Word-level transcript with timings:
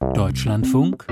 Deutschlandfunk 0.00 1.08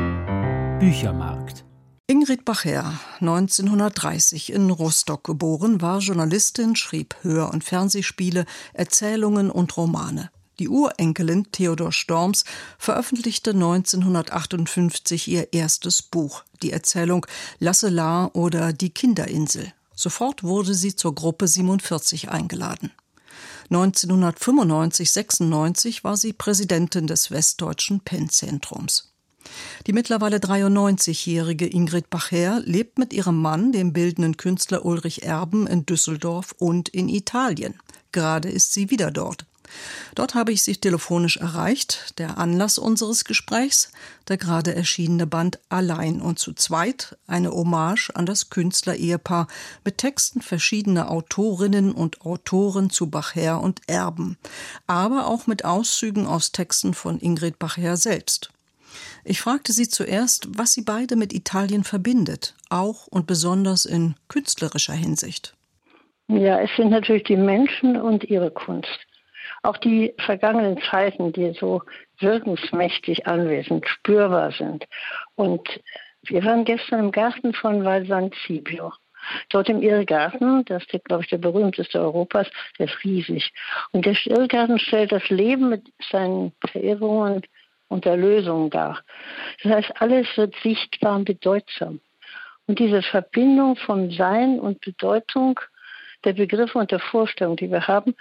Büchermarkt 0.78 1.64
Ingrid 2.06 2.44
Bacher, 2.44 2.92
1930 3.18 4.52
in 4.52 4.70
Rostock 4.70 5.24
geboren, 5.24 5.80
war 5.80 5.98
Journalistin, 5.98 6.76
schrieb 6.76 7.16
Hör- 7.22 7.52
und 7.52 7.64
Fernsehspiele, 7.64 8.46
Erzählungen 8.74 9.50
und 9.50 9.76
Romane. 9.76 10.30
Die 10.60 10.68
Urenkelin 10.68 11.50
Theodor 11.50 11.90
Storms 11.90 12.44
veröffentlichte 12.78 13.50
1958 13.50 15.26
ihr 15.26 15.52
erstes 15.52 16.02
Buch, 16.02 16.44
die 16.62 16.70
Erzählung 16.70 17.26
Lasselar 17.58 18.36
oder 18.36 18.72
Die 18.72 18.90
Kinderinsel. 18.90 19.72
Sofort 19.96 20.44
wurde 20.44 20.74
sie 20.74 20.94
zur 20.94 21.12
Gruppe 21.12 21.48
47 21.48 22.28
eingeladen. 22.28 22.92
1995-96 23.70 26.04
war 26.04 26.16
sie 26.16 26.32
Präsidentin 26.32 27.06
des 27.06 27.30
Westdeutschen 27.30 28.00
Pennzentrums. 28.00 29.12
Die 29.86 29.92
mittlerweile 29.92 30.38
93-jährige 30.38 31.66
Ingrid 31.66 32.10
Bacher 32.10 32.60
lebt 32.64 32.98
mit 32.98 33.12
ihrem 33.12 33.40
Mann, 33.40 33.72
dem 33.72 33.92
bildenden 33.92 34.36
Künstler 34.36 34.84
Ulrich 34.84 35.22
Erben, 35.22 35.66
in 35.66 35.86
Düsseldorf 35.86 36.54
und 36.58 36.88
in 36.88 37.08
Italien. 37.08 37.74
Gerade 38.12 38.48
ist 38.48 38.72
sie 38.72 38.90
wieder 38.90 39.10
dort. 39.10 39.46
Dort 40.14 40.34
habe 40.34 40.52
ich 40.52 40.62
sie 40.62 40.76
telefonisch 40.76 41.36
erreicht. 41.36 42.14
Der 42.18 42.38
Anlass 42.38 42.78
unseres 42.78 43.24
Gesprächs, 43.24 43.90
der 44.28 44.36
gerade 44.36 44.74
erschienene 44.74 45.26
Band 45.26 45.58
Allein 45.68 46.20
und 46.20 46.38
zu 46.38 46.52
zweit, 46.52 47.16
eine 47.26 47.50
Hommage 47.50 48.10
an 48.14 48.26
das 48.26 48.50
Künstlerehepaar 48.50 49.46
mit 49.84 49.98
Texten 49.98 50.40
verschiedener 50.40 51.10
Autorinnen 51.10 51.92
und 51.92 52.22
Autoren 52.22 52.90
zu 52.90 53.10
Bacher 53.10 53.60
und 53.60 53.80
Erben, 53.86 54.38
aber 54.86 55.26
auch 55.26 55.46
mit 55.46 55.64
Auszügen 55.64 56.26
aus 56.26 56.52
Texten 56.52 56.94
von 56.94 57.18
Ingrid 57.20 57.58
Bacher 57.58 57.96
selbst. 57.96 58.50
Ich 59.24 59.40
fragte 59.40 59.72
sie 59.72 59.88
zuerst, 59.88 60.48
was 60.56 60.72
sie 60.72 60.82
beide 60.82 61.16
mit 61.16 61.32
Italien 61.32 61.84
verbindet, 61.84 62.54
auch 62.70 63.06
und 63.06 63.26
besonders 63.26 63.84
in 63.84 64.14
künstlerischer 64.28 64.94
Hinsicht. 64.94 65.54
Ja, 66.28 66.60
es 66.60 66.70
sind 66.76 66.90
natürlich 66.90 67.24
die 67.24 67.36
Menschen 67.36 67.96
und 68.00 68.24
ihre 68.24 68.50
Kunst. 68.50 69.06
Auch 69.66 69.78
die 69.78 70.14
vergangenen 70.18 70.80
Zeiten, 70.80 71.32
die 71.32 71.52
so 71.58 71.82
wirkungsmächtig 72.20 73.26
anwesend, 73.26 73.84
spürbar 73.88 74.52
sind. 74.52 74.84
Und 75.34 75.80
wir 76.22 76.44
waren 76.44 76.64
gestern 76.64 77.00
im 77.00 77.10
Garten 77.10 77.52
von 77.52 77.84
Val 77.84 78.06
San 78.06 78.30
Cibio. 78.46 78.92
Dort 79.48 79.68
im 79.68 79.82
Irrgarten, 79.82 80.64
das 80.66 80.84
ist, 80.84 81.04
glaube 81.04 81.24
ich, 81.24 81.30
der 81.30 81.38
berühmteste 81.38 82.00
Europas, 82.00 82.46
der 82.78 82.86
ist 82.86 83.02
riesig. 83.02 83.52
Und 83.90 84.06
der 84.06 84.14
Irrgarten 84.26 84.78
stellt 84.78 85.10
das 85.10 85.28
Leben 85.30 85.70
mit 85.70 85.82
seinen 86.12 86.52
Verehrungen 86.70 87.42
und 87.88 88.06
Erlösungen 88.06 88.70
dar. 88.70 89.02
Das 89.64 89.72
heißt, 89.72 90.00
alles 90.00 90.28
wird 90.36 90.54
sichtbar 90.62 91.16
und 91.16 91.24
bedeutsam. 91.24 91.98
Und 92.68 92.78
diese 92.78 93.02
Verbindung 93.02 93.74
von 93.74 94.12
Sein 94.12 94.60
und 94.60 94.80
Bedeutung 94.80 95.58
der 96.24 96.34
Begriffe 96.34 96.78
und 96.78 96.92
der 96.92 97.00
Vorstellungen, 97.00 97.56
die 97.56 97.70
wir 97.72 97.88
haben, 97.88 98.14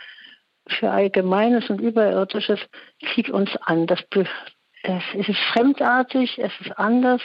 für 0.68 0.90
Allgemeines 0.90 1.70
und 1.70 1.80
Überirdisches 1.80 2.60
zieht 3.14 3.30
uns 3.30 3.56
an. 3.66 3.88
Das 3.88 4.00
es 4.84 5.28
ist 5.28 5.40
fremdartig, 5.52 6.38
es 6.38 6.52
ist 6.62 6.72
anders 6.78 7.22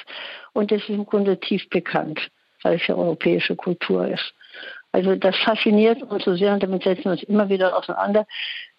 und 0.52 0.72
es 0.72 0.82
ist 0.82 0.88
im 0.88 1.06
Grunde 1.06 1.38
tief 1.38 1.68
bekannt, 1.68 2.30
weil 2.62 2.76
es 2.76 2.86
ja 2.86 2.94
europäische 2.94 3.56
Kultur 3.56 4.08
ist. 4.08 4.32
Also 4.92 5.14
das 5.14 5.36
fasziniert 5.36 6.02
uns 6.02 6.24
so 6.24 6.34
sehr 6.34 6.52
und 6.52 6.62
damit 6.62 6.82
setzen 6.82 7.04
wir 7.04 7.12
uns 7.12 7.22
immer 7.22 7.48
wieder 7.48 7.76
auseinander, 7.76 8.26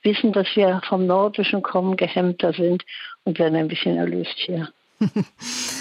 wissen, 0.04 0.34
dass 0.34 0.48
wir 0.56 0.82
vom 0.88 1.06
Nordischen 1.06 1.62
kommen, 1.62 1.95
gehemmter 1.95 2.54
sind 2.54 2.84
und 3.23 3.39
werden 3.39 3.56
ein 3.56 3.67
bisschen 3.67 3.98
erlöst 3.98 4.36
hier. 4.36 4.70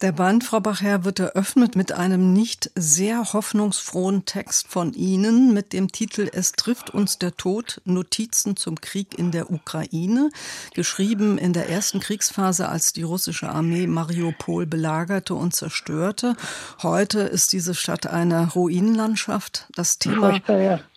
Der 0.00 0.12
Band, 0.12 0.44
Frau 0.44 0.60
Bachherr, 0.60 1.04
wird 1.04 1.18
eröffnet 1.18 1.74
mit 1.74 1.90
einem 1.90 2.32
nicht 2.32 2.70
sehr 2.76 3.32
hoffnungsfrohen 3.32 4.26
Text 4.26 4.68
von 4.68 4.92
Ihnen 4.92 5.52
mit 5.52 5.72
dem 5.72 5.90
Titel 5.90 6.30
Es 6.32 6.52
trifft 6.52 6.90
uns 6.90 7.18
der 7.18 7.36
Tod, 7.36 7.80
Notizen 7.84 8.54
zum 8.54 8.80
Krieg 8.80 9.18
in 9.18 9.32
der 9.32 9.50
Ukraine, 9.50 10.30
geschrieben 10.72 11.36
in 11.36 11.52
der 11.52 11.68
ersten 11.68 11.98
Kriegsphase, 11.98 12.68
als 12.68 12.92
die 12.92 13.02
russische 13.02 13.48
Armee 13.48 13.88
Mariupol 13.88 14.66
belagerte 14.66 15.34
und 15.34 15.56
zerstörte. 15.56 16.36
Heute 16.80 17.22
ist 17.22 17.52
diese 17.52 17.74
Stadt 17.74 18.06
eine 18.06 18.52
Ruinenlandschaft. 18.52 19.66
Das 19.74 19.98
Thema, 19.98 20.40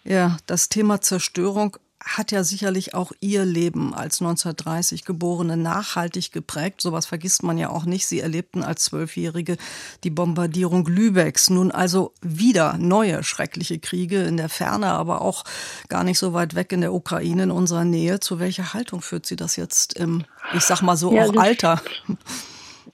ja, 0.03 0.37
das 0.45 0.69
Thema 0.69 1.01
Zerstörung 1.01 1.75
hat 2.03 2.31
ja 2.31 2.43
sicherlich 2.43 2.93
auch 2.93 3.11
ihr 3.19 3.45
Leben 3.45 3.93
als 3.93 4.21
1930 4.21 5.05
Geborene 5.05 5.57
nachhaltig 5.57 6.31
geprägt. 6.31 6.81
Sowas 6.81 7.05
vergisst 7.05 7.43
man 7.43 7.57
ja 7.57 7.69
auch 7.69 7.85
nicht. 7.85 8.07
Sie 8.07 8.19
erlebten 8.19 8.63
als 8.63 8.83
Zwölfjährige 8.85 9.57
die 10.03 10.09
Bombardierung 10.09 10.87
Lübecks. 10.87 11.49
Nun 11.49 11.71
also 11.71 12.13
wieder 12.21 12.77
neue 12.77 13.23
schreckliche 13.23 13.79
Kriege 13.79 14.23
in 14.23 14.37
der 14.37 14.49
Ferne, 14.49 14.87
aber 14.87 15.21
auch 15.21 15.43
gar 15.89 16.03
nicht 16.03 16.19
so 16.19 16.33
weit 16.33 16.55
weg 16.55 16.71
in 16.71 16.81
der 16.81 16.93
Ukraine, 16.93 17.43
in 17.43 17.51
unserer 17.51 17.85
Nähe. 17.85 18.19
Zu 18.19 18.39
welcher 18.39 18.73
Haltung 18.73 19.01
führt 19.01 19.25
sie 19.25 19.35
das 19.35 19.55
jetzt 19.55 19.93
im, 19.93 20.23
ich 20.53 20.63
sag 20.63 20.81
mal 20.81 20.97
so, 20.97 21.13
ja, 21.13 21.25
auch 21.25 21.35
Alter? 21.35 21.81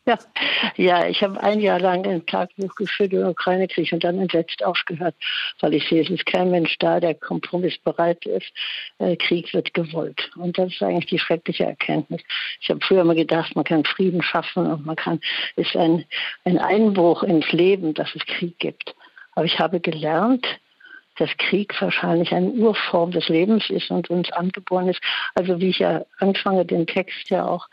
Ja, 0.07 0.17
ja 0.77 1.07
ich 1.07 1.21
habe 1.21 1.41
ein 1.43 1.59
Jahr 1.59 1.79
lang 1.79 2.05
ein 2.07 2.25
Tagebuch 2.25 2.73
geführt 2.75 3.13
über 3.13 3.29
Ukraine-Krieg 3.29 3.91
und 3.91 4.03
dann 4.03 4.19
entsetzt 4.19 4.63
aufgehört, 4.63 5.15
weil 5.59 5.73
ich 5.73 5.87
sehe, 5.87 6.01
es 6.01 6.09
ist 6.09 6.25
kein 6.25 6.49
Mensch 6.49 6.77
da, 6.79 6.99
der 6.99 7.13
kompromissbereit 7.13 8.25
ist. 8.25 8.51
Äh, 8.97 9.15
Krieg 9.17 9.53
wird 9.53 9.73
gewollt. 9.73 10.31
Und 10.37 10.57
das 10.57 10.73
ist 10.73 10.81
eigentlich 10.81 11.07
die 11.07 11.19
schreckliche 11.19 11.65
Erkenntnis. 11.65 12.21
Ich 12.61 12.69
habe 12.69 12.79
früher 12.81 13.01
immer 13.01 13.15
gedacht, 13.15 13.55
man 13.55 13.65
kann 13.65 13.83
Frieden 13.83 14.23
schaffen 14.23 14.65
und 14.65 14.85
man 14.85 14.95
kann, 14.95 15.19
ist 15.55 15.75
ein, 15.75 16.05
ein 16.45 16.57
Einbruch 16.57 17.23
ins 17.23 17.51
Leben, 17.51 17.93
dass 17.93 18.15
es 18.15 18.25
Krieg 18.25 18.57
gibt. 18.59 18.95
Aber 19.35 19.45
ich 19.45 19.59
habe 19.59 19.79
gelernt, 19.79 20.47
dass 21.17 21.29
Krieg 21.37 21.79
wahrscheinlich 21.81 22.31
eine 22.33 22.49
Urform 22.49 23.11
des 23.11 23.27
Lebens 23.27 23.69
ist 23.69 23.89
und 23.91 24.09
uns 24.09 24.31
angeboren 24.31 24.87
ist. 24.89 25.01
Also 25.35 25.59
wie 25.59 25.69
ich 25.69 25.79
ja 25.79 26.05
anfange, 26.19 26.65
den 26.65 26.87
Text 26.87 27.29
ja 27.29 27.45
auch, 27.45 27.67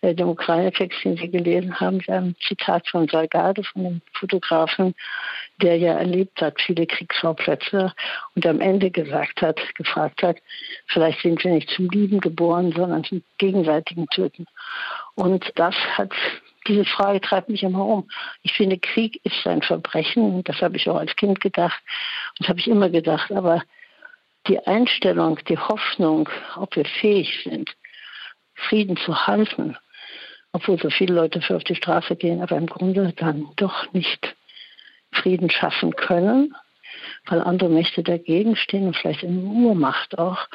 äh, 0.00 0.14
den 0.14 0.26
Ukraine-Text, 0.26 1.04
den 1.04 1.16
Sie 1.16 1.30
gelesen 1.30 1.78
haben, 1.78 2.00
ein 2.08 2.36
Zitat 2.46 2.88
von 2.88 3.08
Salgado, 3.08 3.62
von 3.62 3.84
dem 3.84 4.02
Fotografen, 4.12 4.94
der 5.62 5.76
ja 5.78 5.94
erlebt 5.94 6.40
hat, 6.40 6.60
viele 6.60 6.86
Kriegsschauplätze 6.86 7.92
und 8.34 8.46
am 8.46 8.60
Ende 8.60 8.90
gesagt 8.90 9.42
hat, 9.42 9.60
gefragt 9.74 10.22
hat, 10.22 10.38
vielleicht 10.86 11.20
sind 11.22 11.42
wir 11.44 11.52
nicht 11.52 11.70
zum 11.70 11.88
Lieben 11.90 12.20
geboren, 12.20 12.72
sondern 12.72 13.04
zum 13.04 13.22
gegenseitigen 13.38 14.06
Töten. 14.08 14.46
Und 15.14 15.50
das 15.54 15.74
hat 15.96 16.12
diese 16.66 16.84
Frage 16.84 17.20
treibt 17.20 17.48
mich 17.48 17.62
immer 17.62 17.84
um. 17.84 18.08
Ich 18.42 18.52
finde, 18.52 18.78
Krieg 18.78 19.20
ist 19.24 19.46
ein 19.46 19.62
Verbrechen. 19.62 20.42
Das 20.44 20.60
habe 20.60 20.76
ich 20.76 20.88
auch 20.88 20.96
als 20.96 21.14
Kind 21.16 21.40
gedacht. 21.40 21.80
Das 22.38 22.48
habe 22.48 22.58
ich 22.58 22.68
immer 22.68 22.90
gedacht. 22.90 23.32
Aber 23.32 23.62
die 24.48 24.58
Einstellung, 24.66 25.38
die 25.48 25.58
Hoffnung, 25.58 26.28
ob 26.56 26.76
wir 26.76 26.84
fähig 26.84 27.42
sind, 27.44 27.74
Frieden 28.54 28.96
zu 28.96 29.26
halten, 29.26 29.76
obwohl 30.52 30.78
so 30.80 30.90
viele 30.90 31.14
Leute 31.14 31.40
für 31.42 31.56
auf 31.56 31.64
die 31.64 31.74
Straße 31.74 32.16
gehen, 32.16 32.42
aber 32.42 32.56
im 32.56 32.66
Grunde 32.66 33.12
dann 33.16 33.48
doch 33.56 33.92
nicht 33.92 34.34
Frieden 35.12 35.50
schaffen 35.50 35.94
können, 35.96 36.54
weil 37.26 37.40
andere 37.40 37.68
Mächte 37.68 38.02
dagegen 38.02 38.56
stehen 38.56 38.86
und 38.86 38.96
vielleicht 38.96 39.22
in 39.22 39.44
Urmacht 39.44 40.18
auch, 40.18 40.48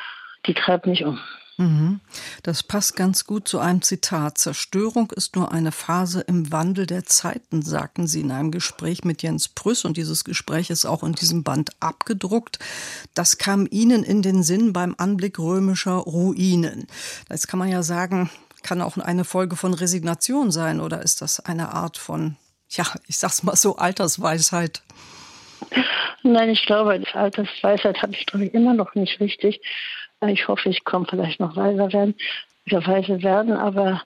die 0.46 0.54
treibt 0.54 0.88
mich 0.88 1.06
um. 1.06 1.20
Mhm. 1.62 2.00
Das 2.42 2.64
passt 2.64 2.96
ganz 2.96 3.26
gut 3.26 3.48
zu 3.48 3.60
einem 3.60 3.84
Zitat. 3.84 4.40
Zerstörung 4.40 5.12
ist 5.12 5.36
nur 5.36 5.52
eine 5.52 5.72
Phase 5.72 6.22
im 6.22 6.52
Wandel 6.52 6.88
der 6.88 7.06
Zeiten, 7.06 7.62
sagten 7.62 8.08
Sie 8.08 8.22
in 8.22 8.32
einem 8.32 8.50
Gespräch 8.52 9.04
mit 9.04 9.22
Jens 9.22 9.48
Prüss. 9.48 9.86
Und 9.86 9.96
dieses 9.98 10.24
Gespräch 10.24 10.72
ist 10.72 10.86
auch 10.86 11.04
in 11.04 11.14
diesem 11.14 11.44
Band 11.44 11.72
abgedruckt. 11.80 12.58
Das 13.14 13.38
kam 13.38 13.68
Ihnen 13.70 14.04
in 14.04 14.24
den 14.24 14.42
Sinn 14.42 14.74
beim 14.74 14.96
Anblick 14.98 15.38
römischer 15.38 15.98
Ruinen. 15.98 16.88
Jetzt 17.30 17.48
kann 17.48 17.60
man 17.60 17.70
ja 17.70 17.84
sagen, 17.84 18.32
kann 18.64 18.82
auch 18.82 18.98
eine 18.98 19.24
Folge 19.24 19.56
von 19.56 19.74
Resignation 19.74 20.52
sein 20.52 20.80
oder 20.80 21.02
ist 21.04 21.22
das 21.22 21.40
eine 21.40 21.74
Art 21.74 21.98
von, 21.98 22.38
ja, 22.70 22.86
ich 23.08 23.18
sag's 23.18 23.44
mal 23.44 23.56
so, 23.56 23.76
Altersweisheit? 23.76 24.82
Nein, 26.24 26.50
ich 26.50 26.66
glaube, 26.66 27.04
Altersweisheit 27.14 28.02
habe 28.02 28.14
ich, 28.14 28.26
glaube 28.26 28.46
ich, 28.46 28.54
immer 28.54 28.74
noch 28.74 28.96
nicht 28.96 29.20
richtig. 29.20 29.62
Ich 30.28 30.48
hoffe, 30.48 30.70
ich 30.70 30.84
komme 30.84 31.08
vielleicht 31.10 31.40
noch 31.40 31.56
weiser 31.56 31.92
werden, 31.92 32.16
wieder 32.66 32.86
weise 32.86 33.24
werden, 33.24 33.54
aber 33.54 34.04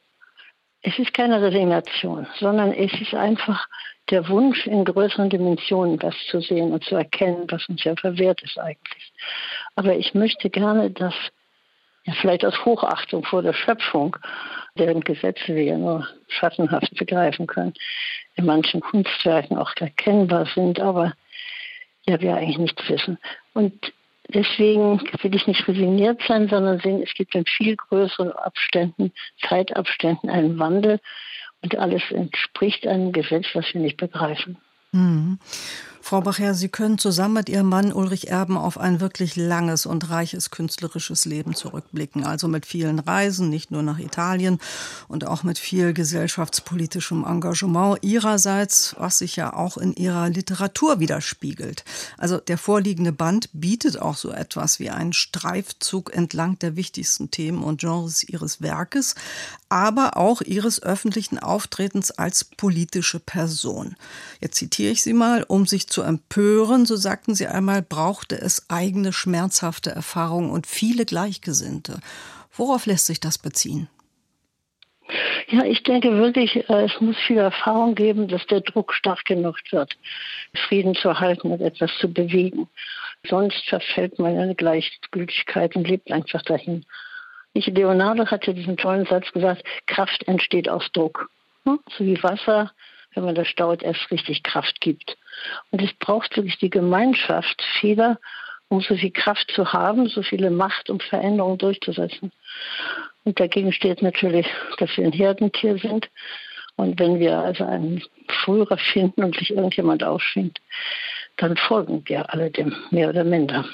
es 0.81 0.97
ist 0.97 1.13
keine 1.13 1.41
Resignation, 1.41 2.25
sondern 2.39 2.71
es 2.71 2.93
ist 3.01 3.13
einfach 3.13 3.67
der 4.09 4.29
Wunsch, 4.29 4.67
in 4.67 4.85
größeren 4.85 5.29
Dimensionen 5.29 6.01
was 6.01 6.15
zu 6.29 6.39
sehen 6.39 6.71
und 6.71 6.83
zu 6.83 6.95
erkennen, 6.95 7.47
was 7.49 7.67
uns 7.67 7.83
ja 7.83 7.95
verwehrt 7.95 8.41
ist 8.43 8.57
eigentlich. 8.57 9.11
Aber 9.75 9.95
ich 9.95 10.13
möchte 10.13 10.49
gerne, 10.49 10.91
dass, 10.91 11.15
ja, 12.05 12.13
vielleicht 12.21 12.45
aus 12.45 12.63
Hochachtung 12.63 13.25
vor 13.25 13.41
der 13.41 13.53
Schöpfung, 13.53 14.15
deren 14.77 15.01
Gesetze 15.01 15.55
wir 15.55 15.63
ja 15.63 15.77
nur 15.77 16.07
schattenhaft 16.27 16.95
begreifen 16.95 17.47
können, 17.47 17.73
in 18.35 18.45
manchen 18.45 18.79
Kunstwerken 18.79 19.57
auch 19.57 19.73
erkennbar 19.77 20.45
sind, 20.53 20.79
aber 20.79 21.13
ja, 22.05 22.21
wir 22.21 22.35
eigentlich 22.35 22.59
nichts 22.59 22.87
wissen. 22.87 23.17
Und 23.53 23.91
Deswegen 24.29 24.99
will 25.21 25.35
ich 25.35 25.47
nicht 25.47 25.67
resigniert 25.67 26.21
sein, 26.27 26.47
sondern 26.49 26.79
sehen, 26.79 27.01
es 27.03 27.13
gibt 27.13 27.35
in 27.35 27.45
viel 27.45 27.75
größeren 27.75 28.31
Abständen, 28.31 29.11
Zeitabständen 29.47 30.29
einen 30.29 30.57
Wandel. 30.57 30.99
Und 31.61 31.77
alles 31.77 32.03
entspricht 32.11 32.85
einem 32.85 33.11
Gesetz, 33.11 33.45
was 33.53 33.73
wir 33.73 33.81
nicht 33.81 33.97
begreifen. 33.97 34.57
Mhm. 34.91 35.39
Frau 36.07 36.21
Bacher, 36.21 36.53
Sie 36.53 36.69
können 36.69 36.99
zusammen 36.99 37.33
mit 37.33 37.49
Ihrem 37.49 37.67
Mann 37.67 37.91
Ulrich 37.91 38.29
Erben 38.29 38.57
auf 38.57 38.77
ein 38.77 38.99
wirklich 38.99 39.35
langes 39.35 39.87
und 39.87 40.11
reiches 40.11 40.51
künstlerisches 40.51 41.25
Leben 41.25 41.55
zurückblicken. 41.55 42.23
Also 42.23 42.47
mit 42.47 42.67
vielen 42.67 42.99
Reisen, 42.99 43.49
nicht 43.49 43.71
nur 43.71 43.81
nach 43.81 43.97
Italien 43.97 44.59
und 45.07 45.25
auch 45.25 45.41
mit 45.41 45.57
viel 45.57 45.93
gesellschaftspolitischem 45.93 47.25
Engagement 47.25 48.03
Ihrerseits, 48.03 48.95
was 48.99 49.17
sich 49.17 49.35
ja 49.35 49.53
auch 49.53 49.77
in 49.77 49.95
Ihrer 49.95 50.29
Literatur 50.29 50.99
widerspiegelt. 50.99 51.83
Also 52.19 52.37
der 52.37 52.59
vorliegende 52.59 53.11
Band 53.11 53.49
bietet 53.53 53.99
auch 53.99 54.15
so 54.15 54.29
etwas 54.29 54.79
wie 54.79 54.91
einen 54.91 55.13
Streifzug 55.13 56.13
entlang 56.13 56.59
der 56.59 56.75
wichtigsten 56.75 57.31
Themen 57.31 57.63
und 57.63 57.79
Genres 57.79 58.23
Ihres 58.23 58.61
Werkes, 58.61 59.15
aber 59.69 60.17
auch 60.17 60.41
Ihres 60.41 60.83
öffentlichen 60.83 61.39
Auftretens 61.39 62.11
als 62.11 62.43
politische 62.43 63.19
Person. 63.19 63.95
Jetzt 64.39 64.57
zitiere 64.57 64.91
ich 64.91 65.01
Sie 65.01 65.13
mal, 65.13 65.41
um 65.41 65.65
sich 65.65 65.87
empören, 66.01 66.85
so 66.85 66.95
sagten 66.95 67.35
Sie 67.35 67.47
einmal, 67.47 67.81
brauchte 67.81 68.35
es 68.39 68.69
eigene 68.69 69.13
schmerzhafte 69.13 69.91
Erfahrungen 69.91 70.49
und 70.49 70.67
viele 70.67 71.05
Gleichgesinnte. 71.05 71.99
Worauf 72.53 72.85
lässt 72.85 73.05
sich 73.05 73.19
das 73.19 73.37
beziehen? 73.37 73.89
Ja, 75.47 75.63
ich 75.63 75.83
denke 75.83 76.17
wirklich, 76.17 76.67
äh, 76.69 76.85
es 76.85 76.99
muss 76.99 77.15
viel 77.27 77.37
Erfahrung 77.37 77.93
geben, 77.93 78.27
dass 78.27 78.45
der 78.47 78.61
Druck 78.61 78.93
stark 78.93 79.25
genug 79.25 79.57
wird, 79.71 79.95
Frieden 80.67 80.95
zu 80.95 81.19
halten 81.19 81.51
und 81.51 81.61
etwas 81.61 81.91
zu 81.99 82.11
bewegen. 82.11 82.67
Sonst 83.27 83.63
verfällt 83.67 84.17
man 84.17 84.33
in 84.33 84.39
eine 84.39 84.55
Gleichgültigkeit 84.55 85.75
und 85.75 85.87
lebt 85.87 86.11
einfach 86.11 86.41
dahin. 86.41 86.85
Ich, 87.53 87.67
Leonardo 87.67 88.25
hatte 88.25 88.53
diesen 88.53 88.77
tollen 88.77 89.05
Satz 89.05 89.31
gesagt, 89.31 89.63
Kraft 89.85 90.27
entsteht 90.27 90.67
aus 90.67 90.91
Druck. 90.91 91.29
So 91.65 92.05
wie 92.05 92.21
Wasser 92.21 92.71
wenn 93.15 93.23
man 93.23 93.35
das 93.35 93.47
staut, 93.47 93.81
erst 93.81 94.11
richtig 94.11 94.43
Kraft 94.43 94.79
gibt. 94.81 95.17
Und 95.71 95.81
es 95.81 95.93
braucht 95.93 96.35
wirklich 96.35 96.57
die 96.57 96.69
Gemeinschaft 96.69 97.61
vieler, 97.79 98.19
um 98.67 98.81
so 98.81 98.95
viel 98.95 99.11
Kraft 99.11 99.51
zu 99.51 99.73
haben, 99.73 100.07
so 100.07 100.23
viele 100.23 100.49
Macht, 100.49 100.89
um 100.89 100.99
Veränderungen 100.99 101.57
durchzusetzen. 101.57 102.31
Und 103.23 103.39
dagegen 103.39 103.71
steht 103.71 104.01
natürlich, 104.01 104.47
dass 104.77 104.95
wir 104.97 105.05
ein 105.05 105.11
Herdentier 105.11 105.77
sind. 105.77 106.09
Und 106.75 106.99
wenn 106.99 107.19
wir 107.19 107.37
also 107.37 107.63
einen 107.63 108.03
Führer 108.43 108.77
finden 108.77 109.23
und 109.23 109.35
sich 109.37 109.51
irgendjemand 109.51 110.03
aufschwingt, 110.03 110.59
dann 111.37 111.55
folgen 111.55 112.03
wir 112.05 112.31
alle 112.33 112.51
dem, 112.51 112.75
mehr 112.91 113.09
oder 113.09 113.23
minder. 113.23 113.65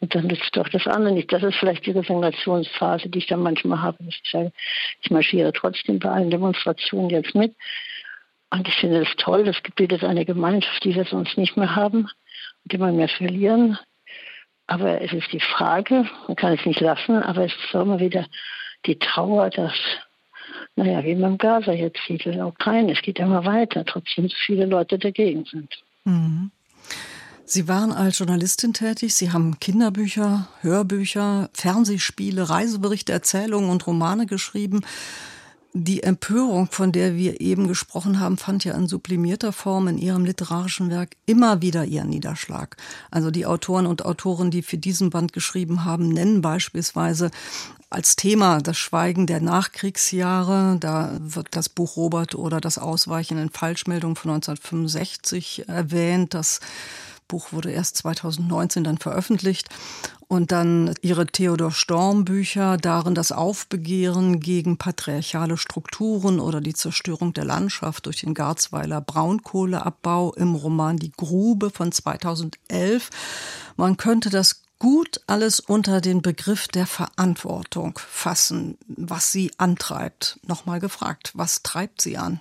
Und 0.00 0.14
dann 0.14 0.26
nützt 0.26 0.56
doch 0.56 0.68
das 0.68 0.86
andere 0.86 1.12
nicht. 1.12 1.32
Das 1.32 1.42
ist 1.42 1.56
vielleicht 1.56 1.84
die 1.86 1.90
Resignationsphase, 1.90 3.08
die 3.08 3.18
ich 3.18 3.26
dann 3.26 3.42
manchmal 3.42 3.82
habe. 3.82 3.98
Dass 4.04 4.14
ich 4.22 4.30
sage, 4.30 4.52
ich 5.02 5.10
marschiere 5.10 5.52
trotzdem 5.52 5.98
bei 5.98 6.08
allen 6.10 6.30
Demonstrationen 6.30 7.10
jetzt 7.10 7.34
mit. 7.34 7.54
Und 8.50 8.66
ich 8.66 8.74
finde 8.74 9.02
es 9.02 9.08
toll, 9.16 9.46
es 9.48 9.56
bildet 9.76 10.02
eine 10.02 10.24
Gemeinschaft, 10.24 10.84
die 10.84 10.94
wir 10.94 11.04
sonst 11.04 11.38
nicht 11.38 11.56
mehr 11.56 11.76
haben 11.76 12.08
und 12.64 12.74
immer 12.74 12.90
mehr 12.92 13.08
verlieren. 13.08 13.78
Aber 14.66 15.00
es 15.00 15.12
ist 15.12 15.32
die 15.32 15.40
Frage, 15.40 16.08
man 16.26 16.36
kann 16.36 16.54
es 16.54 16.64
nicht 16.64 16.80
lassen, 16.80 17.22
aber 17.22 17.44
es 17.44 17.52
ist 17.52 17.74
immer 17.74 18.00
wieder 18.00 18.26
die 18.86 18.98
Trauer, 18.98 19.50
dass, 19.50 19.74
naja, 20.76 21.04
wie 21.04 21.14
man 21.14 21.38
Gaza 21.38 21.72
jetzt 21.72 22.00
sieht, 22.06 22.26
in 22.26 22.32
der 22.32 22.46
Ukraine, 22.46 22.92
es 22.92 23.02
geht 23.02 23.18
immer 23.18 23.44
weiter, 23.44 23.84
trotzdem 23.84 24.28
so 24.28 24.36
viele 24.46 24.66
Leute 24.66 24.98
dagegen 24.98 25.44
sind. 25.44 25.82
Mhm. 26.04 26.50
Sie 27.44 27.66
waren 27.66 27.90
als 27.90 28.20
Journalistin 28.20 28.74
tätig. 28.74 29.12
Sie 29.16 29.32
haben 29.32 29.58
Kinderbücher, 29.58 30.46
Hörbücher, 30.60 31.50
Fernsehspiele, 31.52 32.48
Reiseberichte, 32.48 33.12
Erzählungen 33.12 33.70
und 33.70 33.84
Romane 33.88 34.26
geschrieben. 34.26 34.82
Die 35.72 36.02
Empörung, 36.02 36.68
von 36.68 36.90
der 36.90 37.14
wir 37.14 37.40
eben 37.40 37.68
gesprochen 37.68 38.18
haben, 38.18 38.36
fand 38.36 38.64
ja 38.64 38.74
in 38.74 38.88
sublimierter 38.88 39.52
Form 39.52 39.86
in 39.86 39.98
ihrem 39.98 40.24
literarischen 40.24 40.90
Werk 40.90 41.14
immer 41.26 41.62
wieder 41.62 41.84
ihren 41.84 42.08
Niederschlag. 42.08 42.76
Also 43.12 43.30
die 43.30 43.46
Autoren 43.46 43.86
und 43.86 44.04
Autoren, 44.04 44.50
die 44.50 44.62
für 44.62 44.78
diesen 44.78 45.10
Band 45.10 45.32
geschrieben 45.32 45.84
haben, 45.84 46.08
nennen 46.08 46.40
beispielsweise 46.40 47.30
als 47.88 48.16
Thema 48.16 48.60
das 48.60 48.78
Schweigen 48.78 49.28
der 49.28 49.40
Nachkriegsjahre. 49.40 50.76
Da 50.80 51.16
wird 51.20 51.48
das 51.52 51.68
Buch 51.68 51.96
Robert 51.96 52.34
oder 52.34 52.60
das 52.60 52.78
Ausweichen 52.78 53.38
in 53.38 53.50
Falschmeldungen 53.50 54.16
von 54.16 54.32
1965 54.32 55.68
erwähnt. 55.68 56.34
Das 56.34 56.58
Buch 57.28 57.52
wurde 57.52 57.70
erst 57.70 57.96
2019 57.98 58.82
dann 58.82 58.98
veröffentlicht. 58.98 59.68
Und 60.30 60.52
dann 60.52 60.94
ihre 61.02 61.26
Theodor 61.26 61.72
Storm 61.72 62.24
Bücher, 62.24 62.76
darin 62.76 63.16
das 63.16 63.32
Aufbegehren 63.32 64.38
gegen 64.38 64.76
patriarchale 64.76 65.56
Strukturen 65.56 66.38
oder 66.38 66.60
die 66.60 66.72
Zerstörung 66.72 67.32
der 67.32 67.44
Landschaft 67.44 68.06
durch 68.06 68.20
den 68.20 68.32
Garzweiler 68.32 69.00
Braunkohleabbau 69.00 70.32
im 70.34 70.54
Roman 70.54 70.98
Die 70.98 71.10
Grube 71.10 71.70
von 71.70 71.90
2011. 71.90 73.10
Man 73.76 73.96
könnte 73.96 74.30
das 74.30 74.62
gut 74.78 75.20
alles 75.26 75.58
unter 75.58 76.00
den 76.00 76.22
Begriff 76.22 76.68
der 76.68 76.86
Verantwortung 76.86 77.98
fassen, 77.98 78.78
was 78.86 79.32
sie 79.32 79.50
antreibt. 79.58 80.38
Nochmal 80.46 80.78
gefragt, 80.78 81.32
was 81.34 81.64
treibt 81.64 82.00
sie 82.00 82.18
an? 82.18 82.38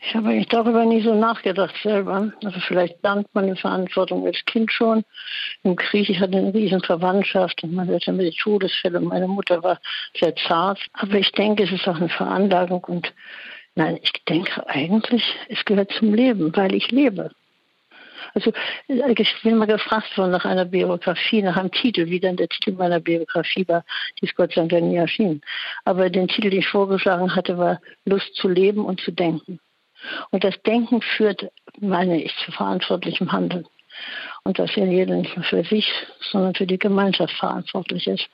Ich 0.00 0.14
habe 0.14 0.28
eigentlich 0.28 0.48
darüber 0.48 0.84
nie 0.84 1.00
so 1.02 1.14
nachgedacht 1.14 1.74
selber. 1.82 2.32
Also 2.44 2.60
vielleicht 2.60 3.02
lernt 3.02 3.26
man 3.34 3.44
eine 3.44 3.56
Verantwortung 3.56 4.26
als 4.26 4.42
Kind 4.46 4.72
schon. 4.72 5.04
Im 5.64 5.76
Krieg, 5.76 6.08
ich 6.08 6.20
hatte 6.20 6.38
eine 6.38 6.54
riesen 6.54 6.80
Verwandtschaft 6.80 7.62
und 7.62 7.74
man 7.74 7.88
hatte 7.88 8.12
mit 8.12 8.36
Todesfälle. 8.38 9.00
Meine 9.00 9.28
Mutter 9.28 9.62
war 9.62 9.78
sehr 10.18 10.34
zart. 10.36 10.78
Aber 10.92 11.14
ich 11.14 11.32
denke, 11.32 11.64
es 11.64 11.72
ist 11.72 11.86
auch 11.88 11.96
eine 11.96 12.08
Veranlagung 12.08 12.84
und 12.84 13.12
nein, 13.74 13.98
ich 14.02 14.12
denke 14.28 14.66
eigentlich, 14.68 15.22
es 15.48 15.64
gehört 15.64 15.92
zum 15.92 16.14
Leben, 16.14 16.56
weil 16.56 16.74
ich 16.74 16.90
lebe. 16.90 17.30
Also 18.34 18.52
ich 18.86 19.42
bin 19.42 19.58
mal 19.58 19.66
gefragt 19.66 20.16
worden 20.16 20.32
nach 20.32 20.44
einer 20.44 20.64
Biografie, 20.64 21.42
nach 21.42 21.56
einem 21.56 21.70
Titel, 21.70 22.06
wie 22.06 22.20
dann 22.20 22.36
der 22.36 22.48
Titel 22.48 22.72
meiner 22.72 23.00
Biografie 23.00 23.66
war, 23.68 23.84
die 24.20 24.26
ist 24.26 24.36
Gott 24.36 24.52
sei 24.52 24.66
Dank 24.66 24.84
nie 24.84 24.96
erschienen. 24.96 25.42
Aber 25.84 26.10
den 26.10 26.28
Titel, 26.28 26.50
den 26.50 26.60
ich 26.60 26.68
vorgeschlagen 26.68 27.34
hatte, 27.34 27.58
war 27.58 27.80
Lust 28.04 28.34
zu 28.34 28.48
leben 28.48 28.84
und 28.84 29.00
zu 29.00 29.12
denken. 29.12 29.60
Und 30.30 30.44
das 30.44 30.60
Denken 30.62 31.02
führt, 31.02 31.50
meine 31.80 32.22
ich, 32.22 32.34
zu 32.44 32.52
verantwortlichem 32.52 33.32
Handeln. 33.32 33.66
Und 34.44 34.58
dass 34.58 34.74
ja 34.76 34.84
jeder 34.84 35.16
nicht 35.16 35.36
nur 35.36 35.44
für 35.44 35.64
sich, 35.64 35.90
sondern 36.30 36.54
für 36.54 36.66
die 36.66 36.78
Gemeinschaft 36.78 37.34
verantwortlich 37.34 38.06
ist, 38.06 38.28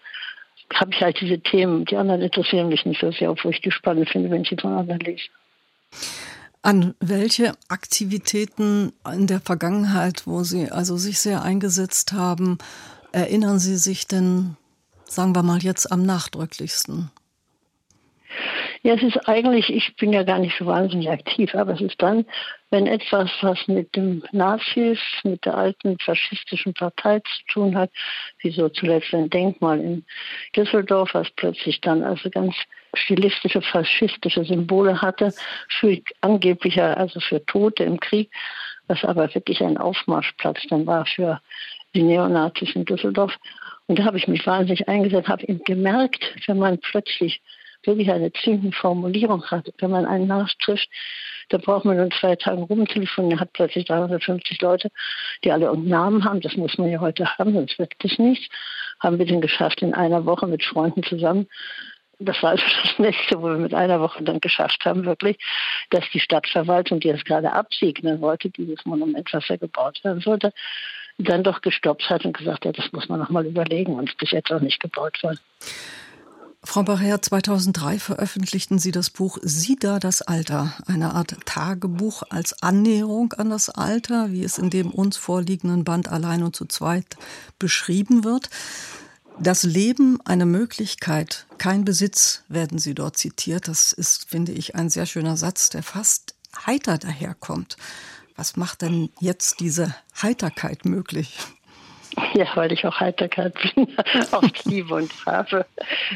habe 0.73 0.93
ich 0.93 1.01
halt 1.01 1.21
diese 1.21 1.41
Themen. 1.41 1.85
Die 1.85 1.97
anderen 1.97 2.23
interessieren 2.23 2.69
mich 2.69 2.85
nicht 2.85 3.01
so 3.01 3.11
sehr, 3.13 3.31
obwohl 3.31 3.53
ich 3.53 3.61
die 3.61 3.71
spannend 3.71 4.11
finde, 4.11 4.31
wenn 4.31 4.43
ich 4.43 4.49
sie 4.49 4.57
von 4.57 4.73
anderen 4.73 5.01
lese. 5.01 5.29
An 6.65 6.95
welche 6.99 7.53
Aktivitäten 7.69 8.95
in 9.13 9.27
der 9.27 9.43
Vergangenheit, 9.43 10.27
wo 10.27 10.45
Sie 10.45 10.71
also 10.71 10.97
sich 10.97 11.19
sehr 11.19 11.43
eingesetzt 11.43 12.15
haben, 12.15 12.57
erinnern 13.13 13.59
Sie 13.59 13.77
sich 13.77 14.07
denn, 14.07 14.57
sagen 15.07 15.35
wir 15.35 15.43
mal 15.43 15.63
jetzt 15.63 15.93
am 15.93 16.07
nachdrücklichsten? 16.07 17.11
Ja, 18.87 18.93
es 18.97 19.03
ist 19.03 19.27
eigentlich, 19.27 19.71
ich 19.71 19.97
bin 19.97 20.13
ja 20.13 20.25
gar 20.25 20.39
nicht 20.39 20.59
so 20.59 20.67
wahnsinnig 20.67 21.09
aktiv, 21.09 21.55
aber 21.55 21.73
es 21.73 21.81
ist 21.81 22.03
dann, 22.03 22.27
wenn 22.71 22.87
etwas, 22.87 23.31
was 23.41 23.67
mit 23.67 23.97
dem 23.97 24.23
Nazis, 24.31 24.99
mit 25.23 25.47
der 25.47 25.57
alten 25.57 25.97
faschistischen 26.01 26.75
Partei 26.75 27.21
zu 27.21 27.45
tun 27.55 27.79
hat, 27.79 27.91
wie 28.41 28.51
so 28.51 28.69
zuletzt 28.69 29.15
ein 29.15 29.31
Denkmal 29.31 29.81
in 29.81 30.05
Düsseldorf, 30.55 31.15
was 31.15 31.31
plötzlich 31.31 31.81
dann 31.81 32.03
also 32.03 32.29
ganz 32.29 32.55
stilistische 32.93 33.63
faschistische 33.63 34.45
Symbole 34.45 35.01
hatte, 35.01 35.33
für 35.71 35.99
angeblicher, 36.21 36.99
also 36.99 37.21
für 37.21 37.43
Tote 37.47 37.85
im 37.85 37.99
Krieg, 37.99 38.31
was 38.87 39.03
aber 39.03 39.35
wirklich 39.35 39.63
ein 39.63 39.79
Aufmarschplatz 39.79 40.61
dann 40.69 40.87
war 40.87 41.07
für 41.07 41.41
die 41.95 42.03
Neonazis 42.03 42.75
in 42.75 42.85
Düsseldorf. 42.85 43.35
Und 43.87 43.99
da 43.99 44.05
habe 44.05 44.19
ich 44.19 44.29
mich 44.29 44.47
wahnsinnig 44.47 44.87
eingesetzt, 44.91 45.29
habe 45.29 45.45
eben 45.45 45.65
gemerkt, 45.65 46.35
wenn 46.47 46.59
man 46.59 46.79
plötzlich 46.81 47.41
wirklich 47.87 48.11
eine 48.11 48.33
ziemliche 48.33 48.77
Formulierung 48.77 49.45
hat. 49.47 49.73
Wenn 49.79 49.91
man 49.91 50.07
einen 50.07 50.27
nachtrifft, 50.27 50.89
da 51.49 51.59
braucht 51.59 51.85
man 51.85 51.99
in 51.99 52.11
zwei 52.11 52.37
Tagen 52.37 52.63
rumtelefonieren, 52.63 53.41
hat 53.41 53.53
plötzlich 53.53 53.85
350 53.87 54.61
Leute, 54.61 54.91
die 55.45 55.53
alle 55.53 55.71
einen 55.71 55.89
Namen 55.89 56.25
haben. 56.25 56.41
Das 56.41 56.57
muss 56.57 56.79
man 56.79 56.91
ja 56.91 57.01
heute 57.01 57.27
haben, 57.39 57.53
sonst 57.53 57.79
wird 57.79 57.93
das 57.99 58.19
nicht. 58.19 58.51
Haben 59.01 59.19
wir 59.19 59.27
den 59.27 59.41
geschafft 59.41 59.83
in 59.83 59.95
einer 59.95 60.25
Woche 60.25 60.47
mit 60.47 60.65
Freunden 60.65 61.03
zusammen. 61.03 61.47
Das 62.19 62.43
war 62.43 62.51
also 62.51 62.65
das 62.83 62.99
Nächste, 62.99 63.41
wo 63.41 63.49
wir 63.49 63.59
mit 63.59 63.75
einer 63.75 64.01
Woche 64.01 64.23
dann 64.23 64.41
geschafft 64.41 64.85
haben, 64.85 65.05
wirklich, 65.05 65.37
dass 65.91 66.05
die 66.13 66.21
Stadtverwaltung, 66.21 67.01
die 67.01 67.11
es 67.11 67.25
gerade 67.25 67.53
absegnen 67.53 68.21
wollte, 68.21 68.51
dieses 68.51 68.85
Monument, 68.87 69.29
was 69.33 69.49
ja 69.49 69.57
gebaut 69.57 70.03
werden 70.05 70.21
sollte, 70.21 70.53
dann 71.19 71.45
doch 71.45 71.61
gestoppt 71.61 72.09
hat 72.11 72.25
und 72.25 72.37
gesagt 72.37 72.67
hat, 72.67 72.79
das 72.79 72.93
muss 72.93 73.09
man 73.09 73.21
nochmal 73.21 73.47
überlegen 73.47 73.95
und 73.95 74.17
bis 74.19 74.31
jetzt 74.31 74.53
auch 74.53 74.61
nicht 74.61 74.81
gebaut 74.81 75.23
worden. 75.23 75.39
Frau 76.67 76.83
Barrer, 76.83 77.21
2003 77.21 77.99
veröffentlichten 77.99 78.79
Sie 78.79 78.91
das 78.91 79.11
Buch 79.11 79.39
Sida 79.43 80.01
das 80.01 80.23
Alter, 80.23 80.73
eine 80.87 81.15
Art 81.15 81.37
Tagebuch 81.45 82.23
als 82.31 82.63
Annäherung 82.63 83.35
an 83.35 83.51
das 83.51 83.69
Alter, 83.69 84.33
wie 84.33 84.43
es 84.43 84.59
in 84.59 84.71
dem 84.71 84.91
uns 84.91 85.17
vorliegenden 85.17 85.85
Band 85.85 86.09
allein 86.09 86.43
und 86.43 86.57
zu 86.57 86.65
zweit 86.65 87.17
beschrieben 87.59 88.25
wird. 88.25 88.49
Das 89.39 89.63
Leben 89.63 90.21
eine 90.25 90.47
Möglichkeit, 90.47 91.47
kein 91.59 91.85
Besitz, 91.85 92.43
werden 92.49 92.79
Sie 92.79 92.95
dort 92.95 93.19
zitiert. 93.19 93.69
Das 93.69 93.93
ist, 93.93 94.29
finde 94.29 94.53
ich, 94.53 94.75
ein 94.75 94.89
sehr 94.89 95.07
schöner 95.07 95.37
Satz, 95.37 95.69
der 95.69 95.83
fast 95.83 96.35
heiter 96.67 96.99
daherkommt. 96.99 97.77
Was 98.37 98.57
macht 98.57 98.83
denn 98.83 99.11
jetzt 99.21 99.61
diese 99.61 99.95
Heiterkeit 100.21 100.87
möglich? 100.87 101.39
Ja, 102.35 102.47
weil 102.55 102.73
ich 102.73 102.85
auch 102.87 103.01
Heiterkeit 103.01 103.55
bin, 103.75 103.89
oft 104.33 104.65
liebe 104.67 104.95
und 104.95 105.13
habe. 105.27 105.67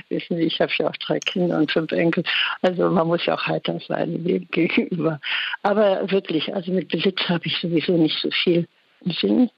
Wissen 0.09 0.37
Sie, 0.37 0.43
ich 0.45 0.61
habe 0.61 0.73
ja 0.79 0.89
auch 0.89 0.97
drei 0.97 1.19
Kinder 1.21 1.59
und 1.59 1.71
fünf 1.71 1.93
Enkel. 1.93 2.25
Also 2.63 2.91
man 2.91 3.07
muss 3.07 3.25
ja 3.27 3.35
auch 3.35 3.47
heiter 3.47 3.79
sein 3.87 4.25
dem 4.25 4.49
gegenüber. 4.51 5.21
Aber 5.63 6.11
wirklich, 6.11 6.55
also 6.55 6.73
mit 6.73 6.89
Besitz 6.89 7.21
habe 7.29 7.47
ich 7.47 7.57
sowieso 7.59 7.93
nicht 7.93 8.19
so 8.21 8.31
viel 8.31 8.67
Sinn. 9.21 9.51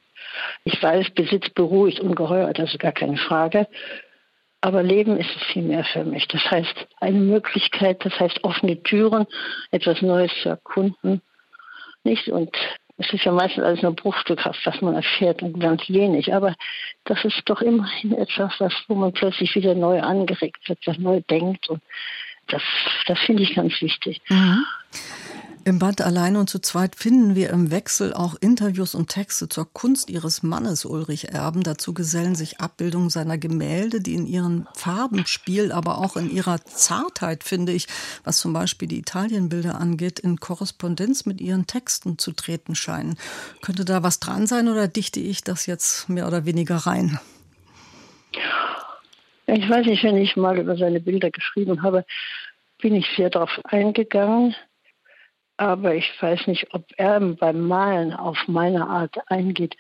Ich 0.65 0.83
weiß, 0.83 1.11
Besitz 1.11 1.49
beruhigt 1.51 2.01
ungeheuer, 2.01 2.53
das 2.53 2.73
ist 2.73 2.79
gar 2.79 2.93
keine 2.93 3.17
Frage. 3.17 3.67
Aber 4.61 4.83
Leben 4.83 5.17
ist 5.17 5.31
es 5.35 5.43
viel 5.53 5.63
mehr 5.63 5.85
für 5.85 6.05
mich. 6.05 6.29
Das 6.29 6.43
heißt, 6.51 6.87
eine 7.01 7.19
Möglichkeit, 7.19 8.05
das 8.05 8.19
heißt 8.21 8.45
offene 8.45 8.83
Türen, 8.83 9.27
etwas 9.71 10.03
Neues 10.03 10.31
zu 10.43 10.51
erkunden. 10.51 11.23
Nicht? 12.05 12.29
Und 12.29 12.55
es 13.01 13.13
ist 13.15 13.25
ja 13.25 13.33
meistens 13.33 13.65
alles 13.65 13.83
nur 13.83 13.95
bruchstückhaft, 13.95 14.61
was 14.67 14.81
man 14.83 14.95
erfährt 14.95 15.43
und 15.43 15.59
ganz 15.59 15.89
wenig. 15.89 16.35
Aber 16.35 16.55
das 17.05 17.25
ist 17.25 17.41
doch 17.47 17.63
immerhin 17.63 18.13
etwas, 18.13 18.53
was, 18.59 18.75
wo 18.89 18.95
man 18.95 19.13
plötzlich 19.13 19.55
wieder 19.55 19.75
neu 19.75 20.01
angeregt 20.01 20.69
wird, 20.69 20.79
was 20.87 20.99
neu 20.99 21.23
denkt. 21.31 21.69
Und 21.71 21.81
das, 22.49 22.63
das 23.07 23.19
finde 23.21 23.43
ich 23.43 23.55
ganz 23.55 23.81
wichtig. 23.81 24.21
Mhm. 24.29 24.67
Im 25.71 25.79
Band 25.79 26.01
Allein 26.01 26.35
und 26.35 26.51
zu 26.51 26.59
zweit 26.59 26.97
finden 26.97 27.37
wir 27.37 27.51
im 27.51 27.71
Wechsel 27.71 28.13
auch 28.13 28.35
Interviews 28.41 28.97
und 28.97 29.07
Texte 29.09 29.49
zur 29.49 29.73
Kunst 29.73 30.11
ihres 30.11 30.43
Mannes 30.43 30.85
Ulrich 30.85 31.29
Erben. 31.29 31.63
Dazu 31.63 31.95
gesellen 31.95 32.35
sich 32.35 32.59
Abbildungen 32.59 33.09
seiner 33.09 33.39
Gemälde, 33.39 34.01
die 34.01 34.15
in 34.15 34.27
ihren 34.27 34.67
Farbenspiel, 34.75 35.71
aber 35.71 35.99
auch 35.99 36.17
in 36.17 36.29
ihrer 36.29 36.59
Zartheit, 36.65 37.45
finde 37.45 37.71
ich, 37.71 37.87
was 38.25 38.39
zum 38.39 38.53
Beispiel 38.53 38.89
die 38.89 38.99
Italienbilder 38.99 39.81
angeht, 39.81 40.19
in 40.19 40.39
Korrespondenz 40.39 41.25
mit 41.25 41.41
ihren 41.41 41.69
Texten 41.69 42.19
zu 42.19 42.33
treten 42.33 42.75
scheinen. 42.75 43.17
Könnte 43.63 43.85
da 43.85 44.03
was 44.03 44.19
dran 44.19 44.49
sein 44.49 44.67
oder 44.67 44.89
dichte 44.89 45.21
ich 45.21 45.45
das 45.45 45.67
jetzt 45.67 46.09
mehr 46.09 46.27
oder 46.27 46.47
weniger 46.47 46.79
rein? 46.79 47.21
Ich 49.47 49.71
weiß 49.71 49.87
nicht, 49.87 50.03
wenn 50.03 50.17
ich 50.17 50.35
mal 50.35 50.59
über 50.59 50.77
seine 50.77 50.99
Bilder 50.99 51.31
geschrieben 51.31 51.85
habe, 51.85 52.05
bin 52.83 52.97
ich 52.97 53.07
sehr 53.17 53.31
darauf 53.31 53.61
eingegangen 53.63 54.57
aber 55.61 55.95
ich 55.95 56.11
weiß 56.23 56.47
nicht, 56.47 56.73
ob 56.73 56.87
er 56.97 57.21
beim 57.21 57.69
Malen 57.69 58.15
auf 58.15 58.39
meine 58.49 58.89
Art 58.89 59.15
eingeht. 59.27 59.77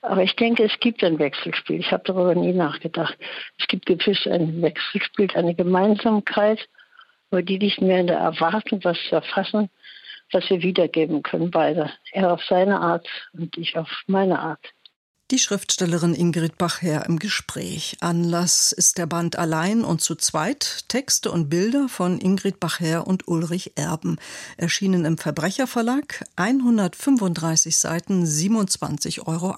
Aber 0.00 0.22
ich 0.22 0.34
denke, 0.34 0.64
es 0.64 0.80
gibt 0.80 1.04
ein 1.04 1.18
Wechselspiel. 1.18 1.78
Ich 1.78 1.92
habe 1.92 2.04
darüber 2.06 2.34
nie 2.34 2.54
nachgedacht. 2.54 3.18
Es 3.58 3.66
gibt 3.66 3.84
gewiss 3.84 4.26
ein 4.26 4.62
Wechselspiel, 4.62 5.28
eine 5.34 5.54
Gemeinsamkeit, 5.54 6.66
aber 7.30 7.42
die 7.42 7.58
liegt 7.58 7.82
mehr 7.82 8.00
in 8.00 8.06
der 8.06 8.16
Erwartung, 8.16 8.82
was 8.82 8.96
zu 9.10 9.16
erfassen, 9.16 9.68
was 10.32 10.48
wir 10.48 10.62
wiedergeben 10.62 11.22
können, 11.22 11.50
beide. 11.50 11.92
Er 12.12 12.32
auf 12.32 12.42
seine 12.44 12.80
Art 12.80 13.06
und 13.34 13.58
ich 13.58 13.76
auf 13.76 13.90
meine 14.06 14.38
Art. 14.38 14.72
Die 15.30 15.38
Schriftstellerin 15.38 16.12
Ingrid 16.12 16.58
Bachherr 16.58 17.06
im 17.06 17.20
Gespräch. 17.20 17.96
Anlass 18.00 18.72
ist 18.72 18.98
der 18.98 19.06
Band 19.06 19.36
Allein 19.36 19.84
und 19.84 20.00
zu 20.00 20.16
zweit 20.16 20.86
Texte 20.88 21.30
und 21.30 21.48
Bilder 21.48 21.88
von 21.88 22.20
Ingrid 22.20 22.58
Bachherr 22.58 23.06
und 23.06 23.28
Ulrich 23.28 23.76
Erben. 23.76 24.16
Erschienen 24.56 25.04
im 25.04 25.18
Verbrecherverlag, 25.18 26.24
135 26.34 27.76
Seiten, 27.76 28.24
27,80 28.24 29.28
Euro. 29.28 29.54